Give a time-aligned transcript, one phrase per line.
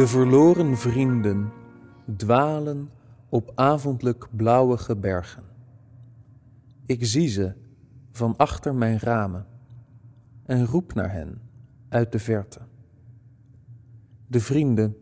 [0.00, 1.52] De verloren vrienden
[2.16, 2.90] dwalen
[3.28, 5.42] op avondelijk blauwige bergen.
[6.86, 7.54] Ik zie ze
[8.12, 9.46] van achter mijn ramen
[10.44, 11.40] en roep naar hen
[11.88, 12.60] uit de verte.
[14.26, 14.96] De vrienden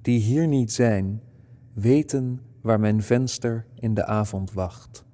[0.00, 1.22] die hier niet zijn,
[1.72, 5.04] weten waar mijn venster in de avond wacht.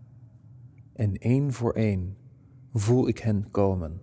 [0.92, 2.16] En één voor één
[2.72, 4.00] voel ik hen komen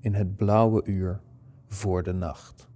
[0.00, 1.20] in het blauwe uur
[1.68, 2.68] voor de nacht.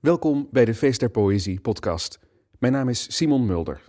[0.00, 2.18] Welkom bij de Feest der Poëzie podcast.
[2.58, 3.82] Mijn naam is Simon Mulder.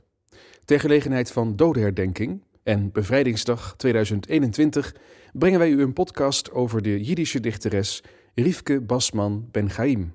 [0.66, 4.96] Ter gelegenheid van Dodenherdenking en Bevrijdingsdag 2021
[5.34, 8.04] brengen wij u een podcast over de Jiddische dichteres
[8.36, 10.14] Riefke Basman Ben Chaim,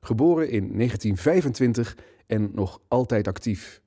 [0.00, 1.96] geboren in 1925
[2.26, 3.80] en nog altijd actief.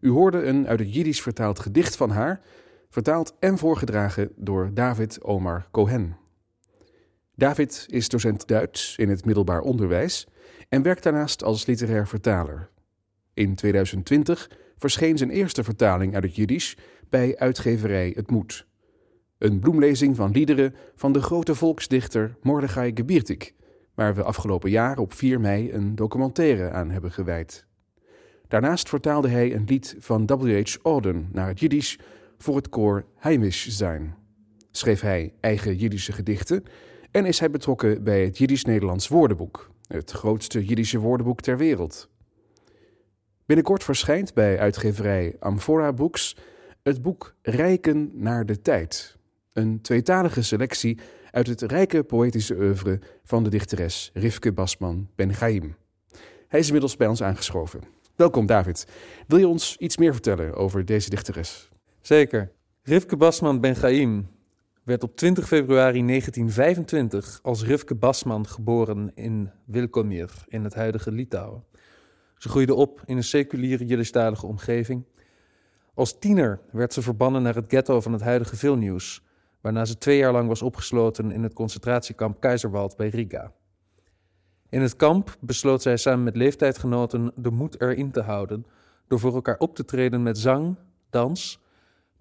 [0.00, 2.40] U hoorde een uit het Jiddisch vertaald gedicht van haar,
[2.88, 6.16] vertaald en voorgedragen door David Omar Cohen.
[7.34, 10.26] David is docent Duits in het middelbaar onderwijs
[10.68, 12.70] en werkt daarnaast als literair vertaler.
[13.34, 16.76] In 2020 verscheen zijn eerste vertaling uit het Jiddisch
[17.08, 18.66] bij uitgeverij Het Moed.
[19.38, 23.54] Een bloemlezing van liederen van de grote volksdichter Mordechai Gebiertik,
[23.94, 27.66] waar we afgelopen jaar op 4 mei een documentaire aan hebben gewijd.
[28.48, 30.76] Daarnaast vertaalde hij een lied van W.H.
[30.82, 31.98] Auden naar het Jiddisch
[32.38, 34.14] voor het koor Heimisch zijn.
[34.70, 36.62] Schreef hij eigen Jiddische gedichten
[37.10, 42.08] en is hij betrokken bij het Jiddisch-Nederlands woordenboek, het grootste Jiddische woordenboek ter wereld.
[43.46, 46.36] Binnenkort verschijnt bij uitgeverij Amphora Books
[46.82, 49.16] het boek Rijken naar de tijd,
[49.52, 50.98] een tweetalige selectie
[51.30, 55.76] uit het rijke poëtische oeuvre van de dichteres Rivke Basman Ben Chaim.
[56.48, 57.80] Hij is inmiddels bij ons aangeschoven.
[58.16, 58.86] Welkom David.
[59.26, 61.68] Wil je ons iets meer vertellen over deze dichteres?
[62.00, 62.52] Zeker.
[62.82, 64.28] Rivke Basman Ben Chaim
[64.88, 71.64] werd op 20 februari 1925 als Rivke Basman geboren in Wilkomir in het huidige Litouwen.
[72.36, 75.04] Ze groeide op in een seculiere Jiddischtalige omgeving.
[75.94, 79.22] Als tiener werd ze verbannen naar het ghetto van het huidige Vilnius,
[79.60, 83.52] waarna ze twee jaar lang was opgesloten in het concentratiekamp Keizerwald bij Riga.
[84.68, 88.66] In het kamp besloot zij samen met leeftijdgenoten de moed erin te houden
[89.08, 90.76] door voor elkaar op te treden met zang,
[91.10, 91.60] dans,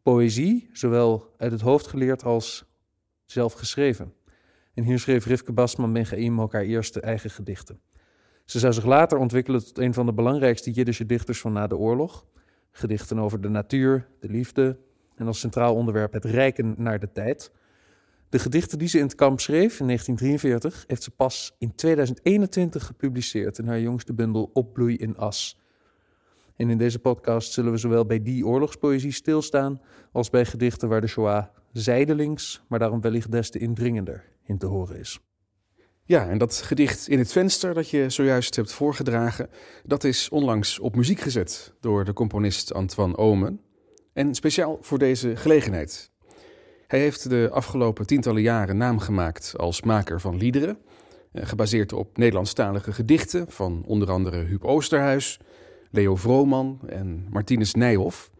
[0.07, 2.65] poëzie, zowel uit het hoofd geleerd als
[3.25, 4.13] zelf geschreven.
[4.73, 7.79] En hier schreef Rivke Basman Ben ook haar eerste eigen gedichten.
[8.45, 11.77] Ze zou zich later ontwikkelen tot een van de belangrijkste Jiddische dichters van na de
[11.77, 12.25] oorlog.
[12.71, 14.79] Gedichten over de natuur, de liefde
[15.15, 17.51] en als centraal onderwerp het rijken naar de tijd.
[18.29, 22.85] De gedichten die ze in het kamp schreef in 1943 heeft ze pas in 2021
[22.85, 25.59] gepubliceerd in haar jongste bundel Opbloei in As.
[26.57, 29.81] En in deze podcast zullen we zowel bij die oorlogspoëzie stilstaan
[30.11, 34.65] als bij gedichten waar de Shoah zijdelings, maar daarom wellicht des te indringender in te
[34.65, 35.19] horen is.
[36.03, 39.49] Ja, en dat gedicht in het venster dat je zojuist hebt voorgedragen,
[39.83, 43.61] dat is onlangs op muziek gezet door de componist Antoine Omen.
[44.13, 46.11] En speciaal voor deze gelegenheid.
[46.87, 50.77] Hij heeft de afgelopen tientallen jaren naam gemaakt als maker van liederen,
[51.31, 55.39] eh, gebaseerd op Nederlandstalige gedichten van onder andere Huub Oosterhuis,
[55.91, 58.31] Leo Vrooman en Martinus Nijhoff.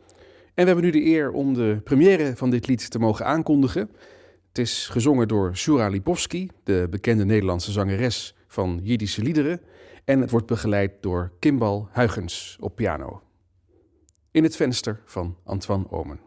[0.54, 3.90] En we hebben nu de eer om de première van dit lied te mogen aankondigen.
[4.48, 9.62] Het is gezongen door Shura Lipovski, de bekende Nederlandse zangeres van Jiddische liederen.
[10.06, 13.22] En het wordt begeleid door Kimbal Huygens op piano.
[14.32, 16.27] In het venster van Antoine Omen.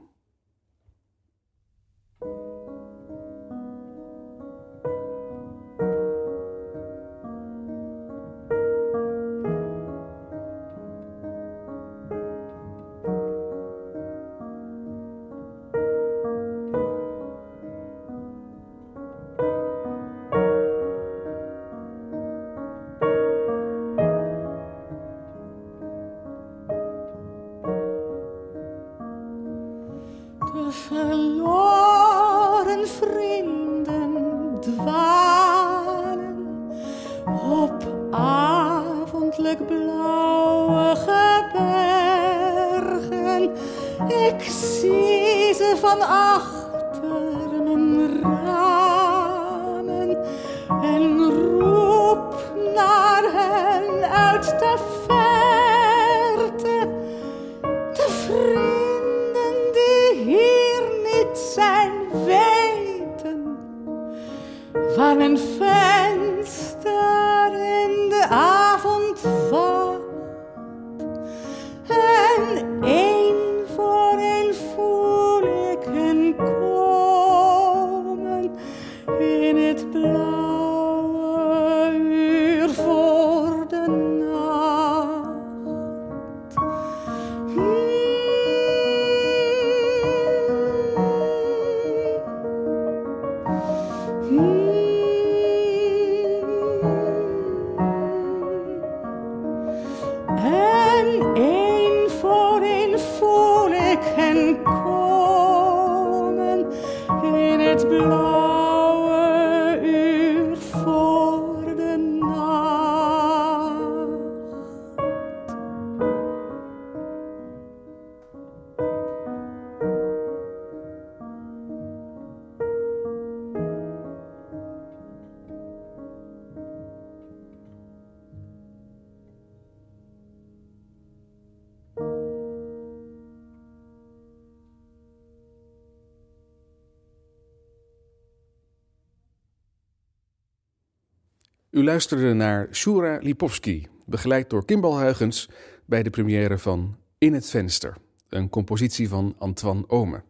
[141.71, 145.49] U luisterde naar Shura Lipovski, begeleid door Kimbal Huygens
[145.85, 147.97] bij de première van In het Venster,
[148.29, 150.23] een compositie van Antoine Ome.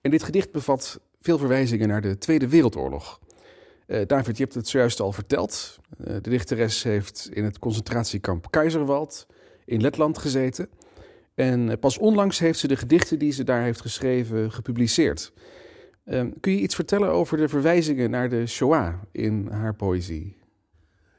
[0.00, 3.20] En dit gedicht bevat veel verwijzingen naar de Tweede Wereldoorlog.
[3.86, 5.78] Eh, David, je hebt het zojuist al verteld.
[5.98, 9.26] Eh, de dichteres heeft in het concentratiekamp Keizerwald
[9.64, 10.68] in Letland gezeten.
[11.34, 15.32] En eh, pas onlangs heeft ze de gedichten die ze daar heeft geschreven gepubliceerd.
[16.04, 20.36] Eh, kun je iets vertellen over de verwijzingen naar de Shoah in haar poëzie?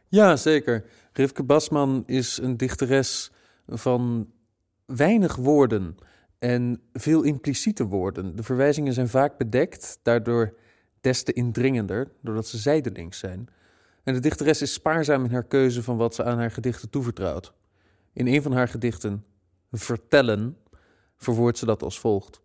[0.08, 0.86] Ja, zeker.
[1.14, 3.32] Rivke Basman is een dichteres
[3.68, 4.32] van
[4.86, 5.98] weinig woorden
[6.40, 8.36] en veel impliciete woorden.
[8.36, 10.54] De verwijzingen zijn vaak bedekt, daardoor
[11.02, 13.50] des te indringender, doordat ze zijdelings zijn.
[14.04, 17.54] En de dichteres is spaarzaam in haar keuze van wat ze aan haar gedichten toevertrouwt.
[18.14, 19.26] In een van haar gedichten,
[19.72, 20.58] Vertellen,
[21.18, 22.42] verwoordt ze dat als volgt.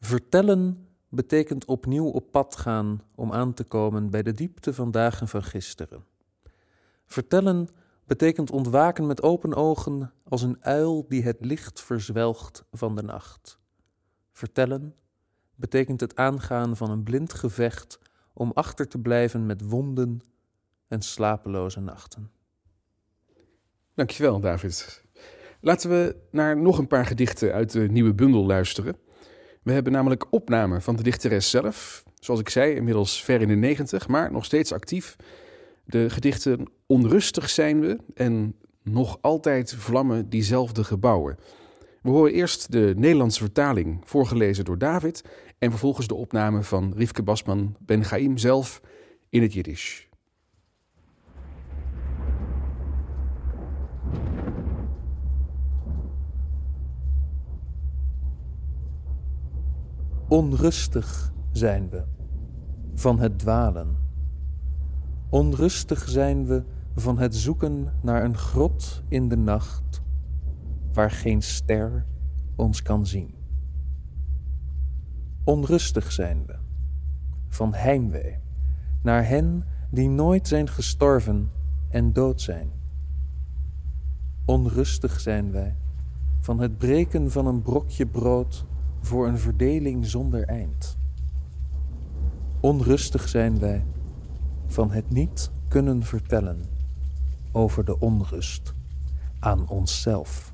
[0.00, 0.81] Vertellen
[1.14, 5.42] betekent opnieuw op pad gaan om aan te komen bij de diepte van dagen van
[5.42, 6.04] gisteren.
[7.06, 7.68] Vertellen
[8.04, 13.58] betekent ontwaken met open ogen als een uil die het licht verzwelgt van de nacht.
[14.32, 14.94] Vertellen
[15.54, 17.98] betekent het aangaan van een blind gevecht
[18.32, 20.20] om achter te blijven met wonden
[20.88, 22.30] en slapeloze nachten.
[23.94, 25.04] Dankjewel, David.
[25.60, 28.96] Laten we naar nog een paar gedichten uit de nieuwe bundel luisteren.
[29.62, 32.04] We hebben namelijk opnamen van de dichteres zelf.
[32.20, 35.16] Zoals ik zei, inmiddels ver in de negentig, maar nog steeds actief.
[35.84, 38.54] De gedichten Onrustig zijn we en
[38.84, 41.38] Nog altijd vlammen diezelfde gebouwen.
[42.02, 45.24] We horen eerst de Nederlandse vertaling, voorgelezen door David,
[45.58, 48.80] en vervolgens de opname van Rivke Basman Ben Chaim zelf
[49.28, 50.08] in het Jiddisch.
[60.32, 62.04] Onrustig zijn we
[62.94, 63.96] van het dwalen.
[65.28, 66.64] Onrustig zijn we
[66.94, 70.02] van het zoeken naar een grot in de nacht
[70.92, 72.06] waar geen ster
[72.56, 73.34] ons kan zien.
[75.44, 76.58] Onrustig zijn we
[77.48, 78.38] van heimwee
[79.02, 81.50] naar hen die nooit zijn gestorven
[81.88, 82.70] en dood zijn.
[84.44, 85.76] Onrustig zijn wij
[86.40, 88.66] van het breken van een brokje brood
[89.02, 90.96] voor een verdeling zonder eind.
[92.60, 93.84] Onrustig zijn wij
[94.66, 96.62] van het niet kunnen vertellen
[97.52, 98.74] over de onrust
[99.40, 100.52] aan onszelf.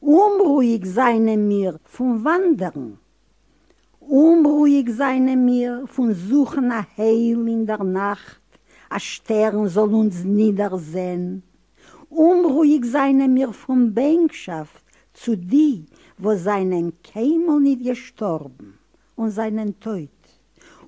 [0.00, 2.98] Unruhig seien mir vom Wandern.
[4.00, 8.40] Unruhig seien mir von Suchen nach Heil in der Nacht.
[8.88, 11.42] A Stern soll uns niedersehen.
[12.08, 14.85] Unruhig seien mir vom Bänkschaft
[15.16, 15.86] zu die,
[16.18, 18.78] wo seinen Kämel nicht gestorben
[19.16, 20.10] und seinen Teut.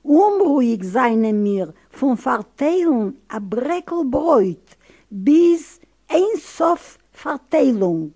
[0.03, 4.69] Unruhig seien mir vom Verteilen a Breckelbräut
[5.11, 8.13] bis ein Sof Verteilung.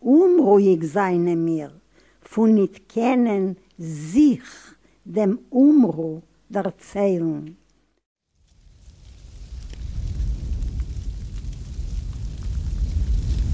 [0.00, 1.70] Unruhig seien mir
[2.22, 4.42] von nicht kennen sich
[5.04, 7.59] dem Umruh der Zeilen.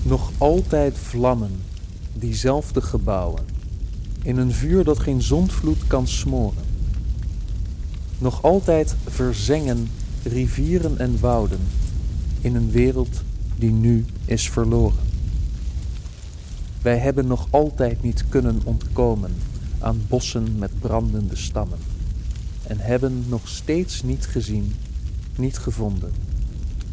[0.07, 1.63] Nog altijd vlammen,
[2.13, 3.45] diezelfde gebouwen,
[4.23, 6.65] in een vuur dat geen zondvloed kan smoren.
[8.19, 9.89] Nog altijd verzengen
[10.23, 11.59] rivieren en wouden
[12.41, 13.23] in een wereld
[13.59, 15.05] die nu is verloren.
[16.83, 19.35] Wij hebben nog altijd niet kunnen ontkomen
[19.79, 21.79] aan bossen met brandende stammen
[22.67, 24.73] en hebben nog steeds niet gezien,
[25.37, 26.13] niet gevonden,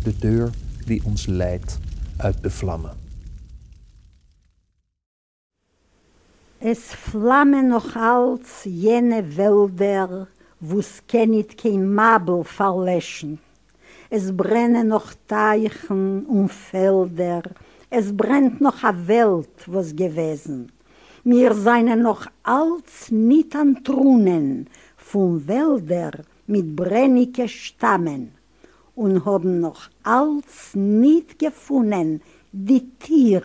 [0.03, 0.49] de deur
[0.85, 1.79] die ons leidt
[2.17, 3.02] uit de vlammen.
[6.65, 10.29] Es flammen noch als jene Wälder,
[10.61, 13.39] wo's kennit kein Mabel verlöschen.
[14.09, 17.43] Es brennen noch Teichen und Felder,
[17.89, 20.71] es brennt noch a Welt, was gewesen.
[21.25, 26.13] Mir seien noch als nit an Trunen, von Wälder
[26.47, 28.31] mit brennige Stammen.
[28.95, 32.21] und haben noch alles nicht gefunden,
[32.53, 33.43] die Tier,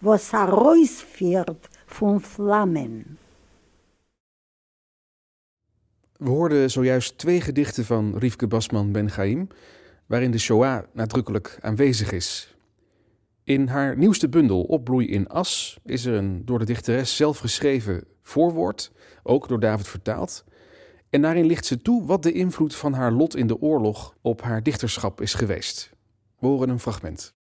[0.00, 3.18] was herausführt von Flammen.
[6.16, 9.48] We hoorden zojuist twee gedichten van Riefke Basman Ben Chaim,
[10.06, 12.56] waarin de Shoah nadrukkelijk aanwezig is.
[13.42, 18.04] In haar nieuwste bundel Opbloei in As is er een door de dichteres zelf geschreven
[18.22, 20.44] voorwoord, ook door David vertaald.
[21.10, 24.42] En daarin ligt ze toe wat de invloed van haar lot in de oorlog op
[24.42, 25.90] haar dichterschap is geweest.
[26.38, 27.34] We horen een fragment.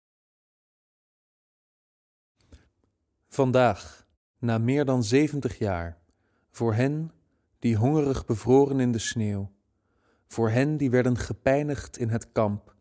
[3.27, 4.04] Vandaag,
[4.45, 5.97] na meer dan 70 jaar,
[6.51, 7.11] voor hen
[7.59, 9.51] die hongerig bevroren in de sneeuw,
[10.27, 12.75] voor hen die werden gepijnigd in het kamp,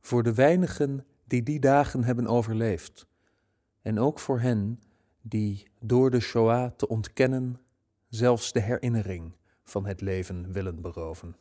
[0.00, 3.06] voor de weinigen die die dagen hebben overleefd,
[3.82, 4.80] en ook voor hen
[5.22, 7.60] die door de Shoah te ontkennen
[8.08, 9.32] zelfs de herinnering
[9.64, 11.36] van het leven willen beroven.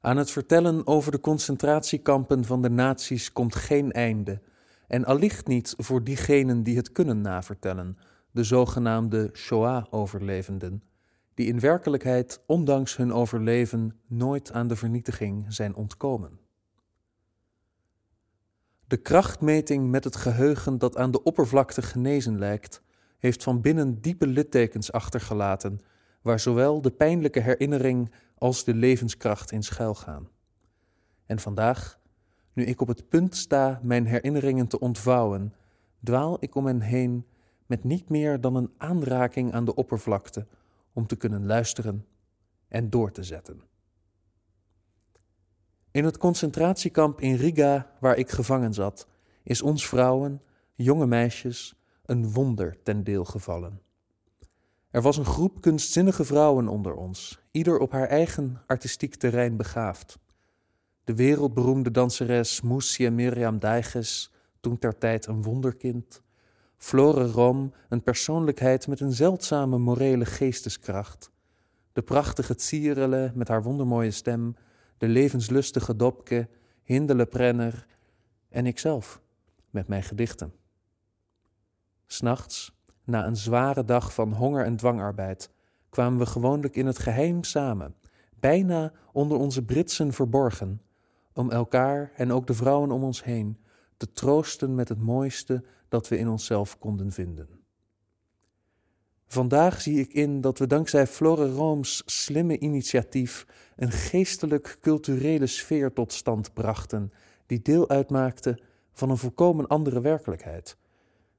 [0.00, 4.42] Aan het vertellen over de concentratiekampen van de naties komt geen einde,
[4.86, 7.98] en allicht niet voor diegenen die het kunnen navertellen,
[8.30, 10.82] de zogenaamde Shoah-overlevenden,
[11.34, 16.38] die in werkelijkheid, ondanks hun overleven, nooit aan de vernietiging zijn ontkomen.
[18.86, 22.82] De krachtmeting met het geheugen dat aan de oppervlakte genezen lijkt,
[23.18, 25.80] heeft van binnen diepe littekens achtergelaten,
[26.22, 30.28] waar zowel de pijnlijke herinnering als de levenskracht in schuilgaan.
[31.26, 31.98] En vandaag,
[32.54, 35.54] nu ik op het punt sta mijn herinneringen te ontvouwen,
[36.02, 37.26] dwaal ik om hen heen
[37.66, 40.46] met niet meer dan een aanraking aan de oppervlakte
[40.92, 42.06] om te kunnen luisteren
[42.68, 43.62] en door te zetten.
[45.90, 49.08] In het concentratiekamp in Riga, waar ik gevangen zat,
[49.42, 50.42] is ons vrouwen,
[50.74, 53.80] jonge meisjes, een wonder ten deel gevallen.
[54.90, 60.18] Er was een groep kunstzinnige vrouwen onder ons, ieder op haar eigen artistiek terrein begaafd.
[61.04, 66.22] De wereldberoemde danseres Moussia Miriam Deiges, toen ter tijd een wonderkind.
[66.76, 71.30] Flore Rom, een persoonlijkheid met een zeldzame morele geesteskracht.
[71.92, 74.56] De prachtige Tsierele met haar wondermooie stem,
[74.98, 76.48] de levenslustige Dopke,
[76.82, 77.86] Hindele Prenner
[78.48, 79.20] en ikzelf
[79.70, 80.52] met mijn gedichten.
[82.06, 85.50] S'nachts, na een zware dag van honger en dwangarbeid,
[85.90, 87.94] kwamen we gewoonlijk in het geheim samen,
[88.40, 90.80] bijna onder onze britsen verborgen,
[91.34, 93.58] om elkaar en ook de vrouwen om ons heen
[93.96, 97.48] te troosten met het mooiste dat we in onszelf konden vinden.
[99.26, 106.12] Vandaag zie ik in dat we dankzij Flore Rooms slimme initiatief een geestelijk-culturele sfeer tot
[106.12, 107.12] stand brachten,
[107.46, 108.58] die deel uitmaakte
[108.92, 110.76] van een volkomen andere werkelijkheid,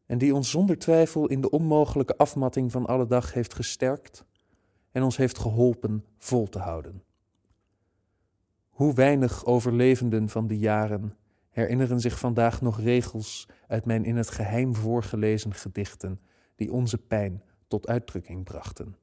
[0.05, 4.25] en die ons zonder twijfel in de onmogelijke afmatting van alle dag heeft gesterkt
[4.91, 7.03] en ons heeft geholpen vol te houden.
[8.75, 11.17] Hoe weinig overlevenden van die jaren
[11.49, 16.19] herinneren zich vandaag nog regels uit mijn in het geheim voorgelezen gedichten
[16.55, 18.95] die onze pijn tot uitdrukking brachten.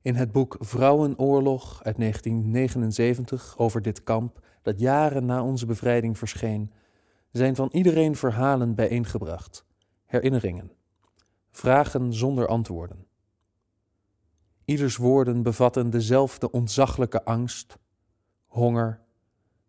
[0.00, 6.72] In het boek Vrouwenoorlog uit 1979 over dit kamp, dat jaren na onze bevrijding verscheen,
[7.30, 9.64] zijn van iedereen verhalen bijeengebracht,
[10.06, 10.72] herinneringen,
[11.50, 13.07] vragen zonder antwoorden.
[14.68, 17.78] Ieders woorden bevatten dezelfde ontzaglijke angst,
[18.46, 19.00] honger,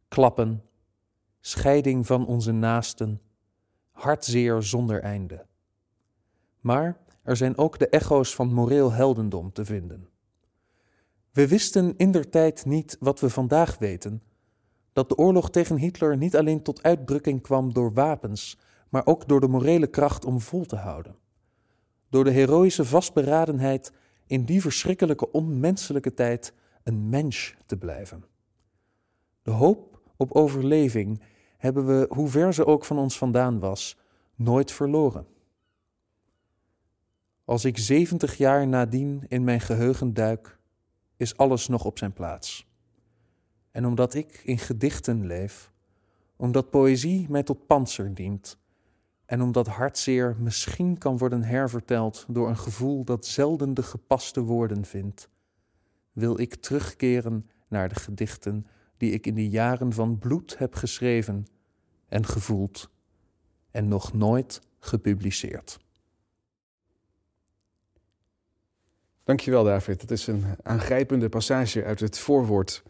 [0.07, 0.63] klappen,
[1.39, 3.21] scheiding van onze naasten,
[3.91, 5.45] hartzeer zonder einde.
[6.59, 10.09] Maar er zijn ook de echo's van moreel heldendom te vinden.
[11.31, 14.23] We wisten indertijd niet wat we vandaag weten:
[14.93, 18.57] dat de oorlog tegen Hitler niet alleen tot uitdrukking kwam door wapens,
[18.89, 21.15] maar ook door de morele kracht om vol te houden.
[22.09, 23.91] Door de heroïsche vastberadenheid
[24.29, 28.23] in die verschrikkelijke onmenselijke tijd een mens te blijven.
[29.41, 31.21] De hoop op overleving
[31.57, 33.97] hebben we, hoe ver ze ook van ons vandaan was,
[34.35, 35.27] nooit verloren.
[37.45, 40.59] Als ik zeventig jaar nadien in mijn geheugen duik,
[41.17, 42.67] is alles nog op zijn plaats.
[43.71, 45.71] En omdat ik in gedichten leef,
[46.35, 48.58] omdat poëzie mij tot panzer dient,
[49.29, 54.85] en omdat hartzeer misschien kan worden herverteld door een gevoel dat zelden de gepaste woorden
[54.85, 55.29] vindt,
[56.11, 58.67] wil ik terugkeren naar de gedichten
[58.97, 61.47] die ik in de jaren van bloed heb geschreven
[62.07, 62.89] en gevoeld
[63.71, 65.79] en nog nooit gepubliceerd.
[69.23, 70.01] Dankjewel David.
[70.01, 72.83] Het is een aangrijpende passage uit het voorwoord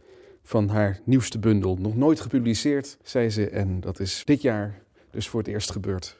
[0.43, 1.75] van haar nieuwste bundel.
[1.75, 6.18] Nog nooit gepubliceerd, zei ze, en dat is dit jaar dus voor het eerst gebeurd.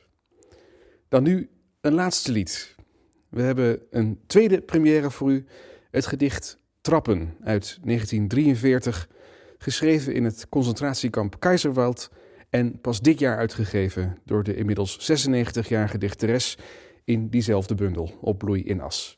[1.09, 1.49] Dan nu
[1.81, 2.75] een laatste lied.
[3.29, 5.45] We hebben een tweede première voor u,
[5.91, 9.09] het gedicht Trappen uit 1943
[9.57, 12.11] geschreven in het concentratiekamp Keizerwald
[12.49, 16.57] en pas dit jaar uitgegeven door de inmiddels 96-jarige dichteres
[17.03, 19.17] in diezelfde bundel, Op bloei in as.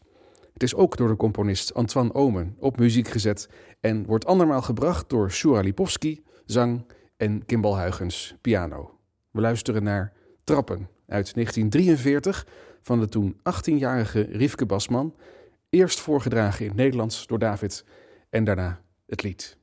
[0.54, 5.10] Het is ook door de componist Antoine Omen op muziek gezet en wordt andermaal gebracht
[5.10, 6.86] door Shura Lipovski, zang
[7.18, 8.98] en Kimbal Huygens, piano.
[9.32, 12.48] We luisteren naar Trappen uit 1943
[12.82, 15.16] van de toen 18-jarige Riefke Basman,
[15.70, 17.86] eerst voorgedragen in het Nederlands door David
[18.30, 19.58] en daarna het lied.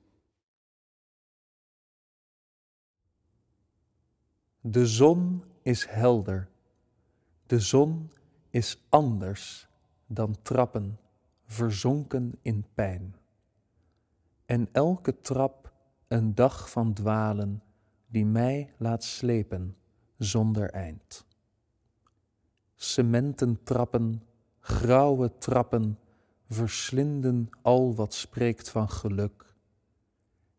[4.61, 6.49] De zon is helder.
[7.47, 8.11] De zon
[8.51, 9.69] is anders
[10.07, 10.99] dan trappen,
[11.47, 13.15] verzonken in pijn.
[14.47, 15.73] En elke trap
[16.09, 17.63] een dag van dwalen
[18.07, 19.77] die mij laat slepen
[20.19, 21.27] zonder eind.
[22.81, 24.23] Cementen trappen,
[24.61, 25.99] grauwe trappen,
[26.49, 29.55] verslinden al wat spreekt van geluk.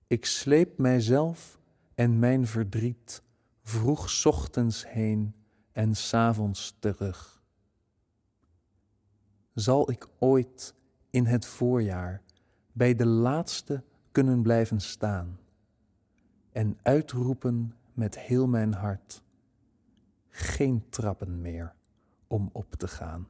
[0.07, 1.59] Ik sleep mijzelf
[1.95, 3.21] en mijn verdriet
[3.63, 5.35] vroeg ochtends heen
[5.71, 7.41] en s avonds terug.
[9.53, 10.73] Zal ik ooit
[11.09, 12.21] in het voorjaar
[12.71, 15.39] bij de laatste kunnen blijven staan
[16.51, 19.23] en uitroepen met heel mijn hart:
[20.29, 21.77] geen trappen meer
[22.29, 23.27] om op te gaan.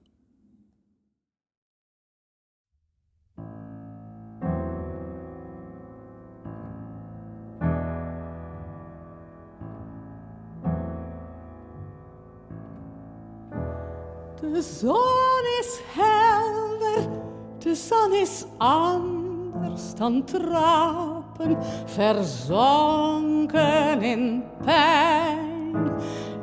[14.42, 17.10] De zon is helder,
[17.58, 23.62] de zon is anders dan trappen, verzonken
[24.02, 25.92] in pijn.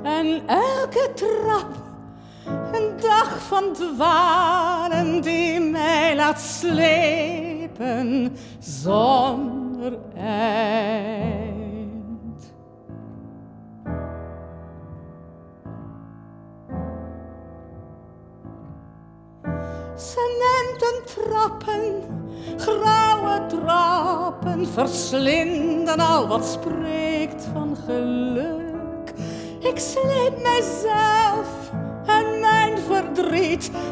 [0.03, 1.86] En elke trap
[3.17, 11.35] dag van dwalen die mij laat slepen zonder eind.
[19.95, 22.03] Cementen trappen,
[22.57, 29.13] grauwe trappen, verslinden al wat spreekt van geluk.
[29.61, 31.67] Ik sleep mijzelf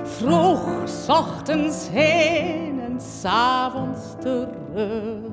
[0.05, 5.33] vroeg, s ochtends heen en s avonds terug.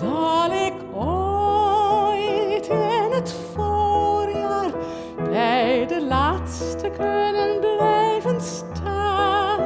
[0.00, 4.70] Zal ik ooit in het voorjaar
[5.30, 9.60] bij de laatste kunnen blijven staan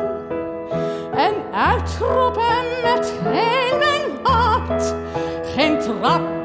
[1.14, 4.94] en uitroepen met heel mijn hart
[5.54, 6.37] geen trappen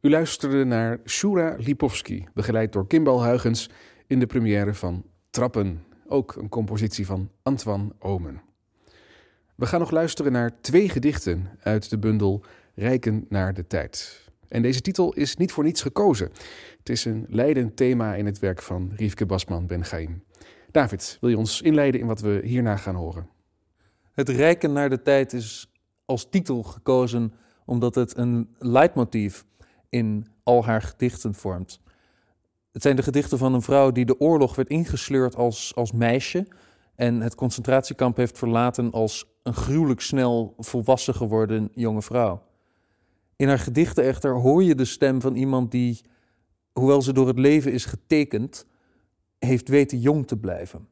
[0.00, 3.70] U luisterde naar Shura Lipovski, begeleid door Kimbal Huygens
[4.06, 8.42] in de première van Trappen, ook een compositie van Antoine Omen.
[9.54, 14.24] We gaan nog luisteren naar twee gedichten uit de bundel Rijken naar de tijd.
[14.48, 16.30] En deze titel is niet voor niets gekozen.
[16.78, 20.22] Het is een leidend thema in het werk van Riefke Basman Ben Gaim.
[20.70, 23.28] David, wil je ons inleiden in wat we hierna gaan horen?
[24.12, 25.72] Het rijken naar de tijd is
[26.04, 27.32] als titel gekozen
[27.64, 29.44] omdat het een leidmotief
[29.90, 31.80] in al haar gedichten vormt.
[32.72, 36.46] Het zijn de gedichten van een vrouw die de oorlog werd ingesleurd als, als meisje
[36.94, 42.42] en het concentratiekamp heeft verlaten als een gruwelijk snel volwassen geworden jonge vrouw.
[43.36, 46.00] In haar gedichten echter hoor je de stem van iemand die,
[46.72, 48.66] hoewel ze door het leven is getekend,
[49.38, 50.88] heeft weten jong te blijven.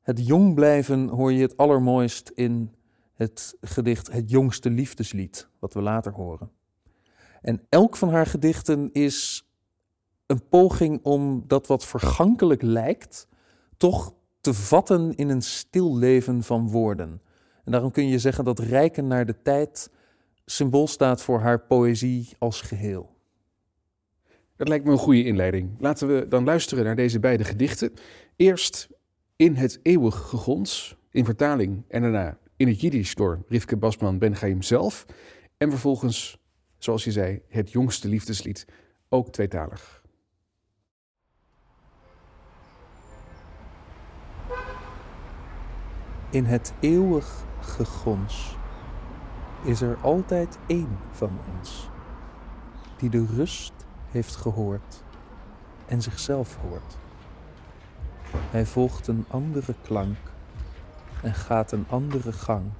[0.00, 2.74] Het jong blijven hoor je het allermooist in
[3.12, 6.50] het gedicht Het jongste liefdeslied, wat we later horen.
[7.42, 9.44] En elk van haar gedichten is
[10.26, 13.28] een poging om dat wat vergankelijk lijkt,
[13.76, 17.20] toch te vatten in een stil leven van woorden.
[17.64, 19.90] En daarom kun je zeggen dat rijken naar de tijd
[20.44, 23.18] symbool staat voor haar poëzie als geheel.
[24.56, 25.70] Dat lijkt me een goede inleiding.
[25.78, 27.92] Laten we dan luisteren naar deze beide gedichten.
[28.36, 28.88] Eerst
[29.36, 34.36] In het eeuwig gegons, in vertaling en daarna in het Jiddisch door Rivke Basman Ben
[34.36, 35.06] Chaim zelf.
[35.56, 36.38] En vervolgens,
[36.80, 38.66] zoals je zei, het jongste liefdeslied,
[39.08, 40.02] ook tweetalig.
[46.30, 48.56] In het eeuwig gegons
[49.64, 51.88] is er altijd één van ons
[52.96, 53.72] die de rust
[54.10, 55.02] heeft gehoord
[55.86, 56.98] en zichzelf hoort.
[58.32, 60.18] Hij volgt een andere klank
[61.22, 62.70] en gaat een andere gang,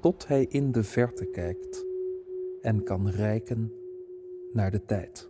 [0.00, 1.83] tot hij in de verte kijkt
[2.64, 3.72] en kan reiken
[4.52, 5.28] naar de tijd.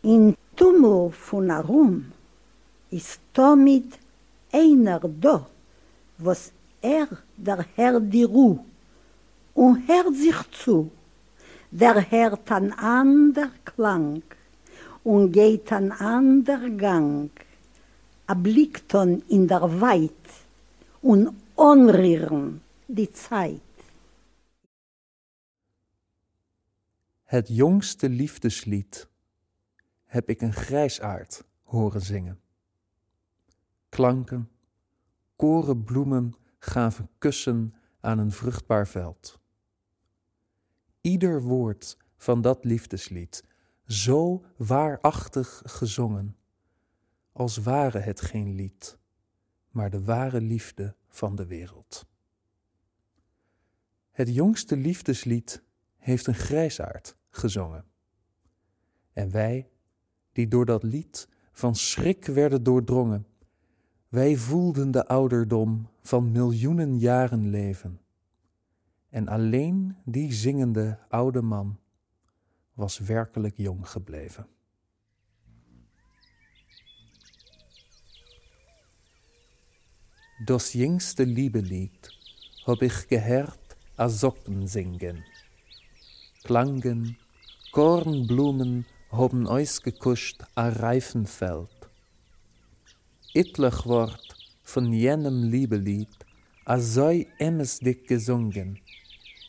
[0.00, 2.04] In tumul von Arum
[2.88, 3.98] ist damit
[4.50, 5.46] einer da,
[6.16, 8.58] was er der Herr die Ruh
[9.52, 10.90] und hört sich zu.
[11.70, 14.22] Der hört an ander Klang
[15.02, 17.30] und geht an ander Gang,
[18.26, 20.26] a Blickton in der Weit
[21.02, 23.60] und onrieren die Zeit.
[27.22, 29.08] Het jongste liefdeslied
[30.04, 32.40] heb ik een grijsaard horen zingen.
[33.88, 34.50] Klanken,
[35.36, 39.40] korenbloemen gaven kussen aan een vruchtbaar veld.
[41.00, 43.44] Ieder woord van dat liefdeslied
[43.86, 46.36] zo waarachtig gezongen,
[47.32, 48.98] als ware het geen lied,
[49.70, 52.06] maar de ware liefde van de wereld.
[54.16, 55.62] Het jongste liefdeslied
[55.96, 57.84] heeft een grijsaard gezongen.
[59.12, 59.70] En wij,
[60.32, 63.26] die door dat lied van schrik werden doordrongen,
[64.08, 68.00] wij voelden de ouderdom van miljoenen jaren leven.
[69.08, 71.78] En alleen die zingende oude man
[72.72, 74.46] was werkelijk jong gebleven.
[80.44, 82.10] Das jüngste Liebelied
[82.64, 83.65] hab ich gehört
[83.98, 85.24] a Socken singen.
[86.44, 87.16] Klangen,
[87.72, 91.70] Kornblumen hoben ausgekuscht a Reifenfeld.
[93.32, 96.14] Etlich Wort von jenem Liebelied
[96.66, 98.78] a so emesdick gesungen,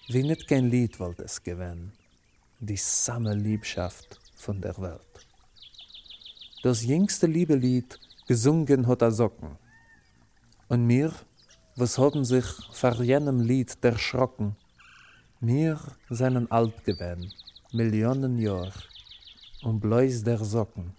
[0.08, 1.92] wie nit kein Lied wollt es gewinn,
[2.60, 5.28] die samme Liebschaft von der Welt.
[6.64, 9.58] Das jüngste Liebelied gesungen hat a Socken,
[10.70, 11.12] und mir,
[11.78, 14.56] was haben sich vor jenem Lied erschrocken,
[15.40, 17.32] mir seinen alt gewesen,
[17.72, 18.74] Millionen Jahr,
[19.62, 20.96] und bloß der Socken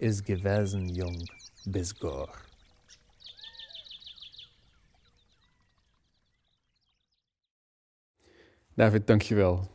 [0.00, 1.24] ist gewesen jung
[1.64, 2.28] bis gar.
[8.74, 9.68] David, dankjewel.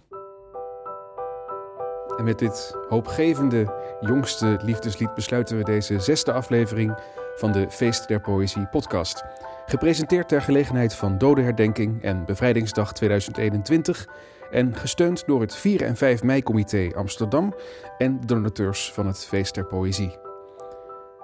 [2.17, 6.95] En met dit hoopgevende jongste liefdeslied besluiten we deze zesde aflevering
[7.35, 9.23] van de Feest der Poëzie podcast.
[9.65, 14.07] Gepresenteerd ter gelegenheid van Dodenherdenking en Bevrijdingsdag 2021
[14.51, 17.55] en gesteund door het 4 en 5 mei-comité Amsterdam
[17.97, 20.17] en de donateurs van het Feest der Poëzie.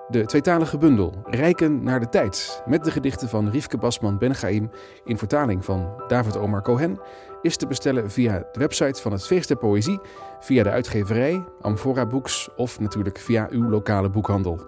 [0.07, 4.69] De tweetalige bundel Rijken naar de tijd met de gedichten van Riefke Basman Benchaim
[5.03, 6.99] in vertaling van David Omar Cohen
[7.41, 9.99] is te bestellen via de website van het Feest der Poëzie,
[10.39, 14.59] via de uitgeverij, Amphora Books of natuurlijk via uw lokale boekhandel.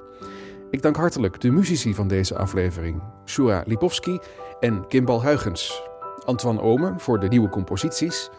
[0.72, 4.20] Ik dank hartelijk de muzici van deze aflevering, Shura Lipowski
[4.60, 5.84] en Kimbal Huygens.
[6.26, 8.30] Antoine Omen voor de nieuwe composities,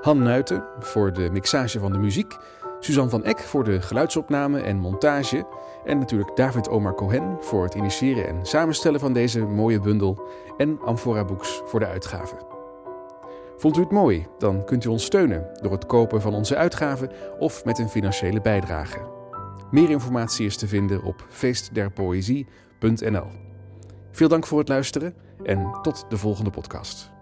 [0.00, 2.36] Han Nuiten voor de mixage van de muziek,
[2.80, 5.46] Suzanne van Eck voor de geluidsopname en montage
[5.84, 10.22] en natuurlijk David Omar Cohen voor het initiëren en samenstellen van deze mooie bundel
[10.56, 12.36] en Amphora Books voor de uitgave.
[13.56, 14.26] Vond u het mooi?
[14.38, 18.40] Dan kunt u ons steunen door het kopen van onze uitgaven of met een financiële
[18.40, 19.19] bijdrage.
[19.70, 23.26] Meer informatie is te vinden op feestderpoëzie.nl.
[24.10, 27.19] Veel dank voor het luisteren en tot de volgende podcast.